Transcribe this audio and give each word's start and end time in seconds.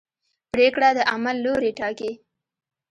پرېکړه 0.53 0.89
د 0.97 0.99
عمل 1.11 1.35
لوری 1.45 1.71
ټاکي. 1.79 2.11